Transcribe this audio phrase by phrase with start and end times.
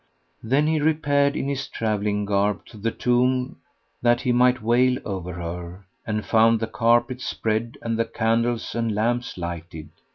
[0.41, 3.57] Then he repaired in his travelling garb[FN#118] to the tomb
[4.01, 8.95] that he might wail over her, and found the carpets spread and the candles and
[8.95, 9.89] lamps lighted.